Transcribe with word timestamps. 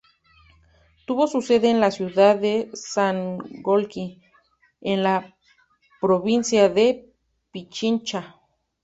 Tuvo 1.05 1.27
su 1.27 1.43
sede 1.43 1.69
en 1.69 1.79
la 1.79 1.91
ciudad 1.91 2.35
de 2.35 2.71
Sangolquí, 2.73 4.19
en 4.81 5.03
la 5.03 5.37
provincia 5.99 6.69
de 6.69 7.13
Pichincha. 7.51 8.41